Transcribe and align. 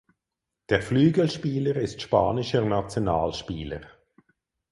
Der 0.69 0.81
Flügelspieler 0.81 1.75
ist 1.75 2.01
spanischer 2.01 2.65
Nationalspieler. 2.65 3.81